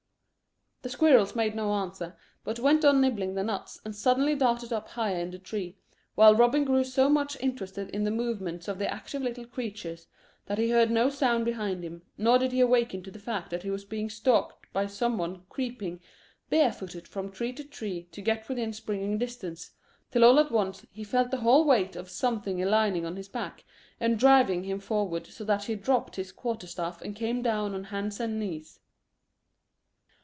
The 0.83 0.89
squirrels 0.89 1.35
made 1.35 1.53
no 1.53 1.73
answer, 1.73 2.17
but 2.43 2.57
went 2.57 2.83
on 2.83 3.01
nibbling 3.01 3.35
the 3.35 3.43
nuts, 3.43 3.79
and 3.85 3.95
suddenly 3.95 4.33
darted 4.33 4.73
up 4.73 4.87
higher 4.87 5.19
in 5.19 5.29
the 5.29 5.37
tree, 5.37 5.77
while 6.15 6.33
Robin 6.33 6.63
grew 6.65 6.83
so 6.83 7.07
much 7.07 7.39
interested 7.39 7.87
in 7.91 8.03
the 8.03 8.09
movements 8.09 8.67
of 8.67 8.79
the 8.79 8.91
active 8.91 9.21
little 9.21 9.45
creatures 9.45 10.07
that 10.47 10.57
he 10.57 10.71
heard 10.71 10.89
no 10.89 11.11
sound 11.11 11.45
behind 11.45 11.83
him, 11.85 12.01
nor 12.17 12.39
did 12.39 12.51
he 12.51 12.61
awaken 12.61 13.03
to 13.03 13.11
the 13.11 13.19
fact 13.19 13.51
that 13.51 13.61
he 13.61 13.69
was 13.69 13.85
being 13.85 14.09
stalked 14.09 14.73
by 14.73 14.87
some 14.87 15.19
one 15.19 15.43
creeping 15.49 15.99
bare 16.49 16.71
footed 16.71 17.07
from 17.07 17.29
tree 17.29 17.53
to 17.53 17.63
tree 17.63 18.07
to 18.11 18.19
get 18.19 18.49
within 18.49 18.73
springing 18.73 19.19
distance, 19.19 19.69
till 20.09 20.23
all 20.23 20.39
at 20.39 20.51
once 20.51 20.83
he 20.89 21.03
felt 21.03 21.29
the 21.29 21.37
whole 21.41 21.63
weight 21.63 21.95
of 21.95 22.09
something 22.09 22.59
alighting 22.59 23.05
on 23.05 23.17
his 23.17 23.29
back 23.29 23.63
and 23.99 24.17
driving 24.17 24.63
him 24.63 24.79
forward 24.79 25.27
so 25.27 25.43
that 25.43 25.65
he 25.65 25.75
dropped 25.75 26.15
his 26.15 26.31
quarter 26.31 26.65
staff 26.65 27.03
and 27.03 27.15
came 27.15 27.43
down 27.43 27.75
on 27.75 27.83
hands 27.83 28.19
and 28.19 28.39
knees. 28.39 28.79